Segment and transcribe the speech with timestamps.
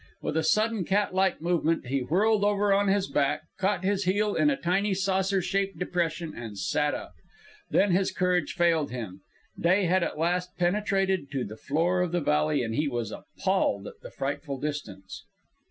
[0.19, 4.49] With a sudden, catlike movement he whirled over on his back, caught his heel in
[4.49, 7.13] a tiny, saucer shaped depression and sat up.
[7.69, 9.21] Then his courage failed him.
[9.59, 13.85] Day had at last penetrated to the floor of the valley, and he was appalled
[13.85, 15.23] at the frightful distance.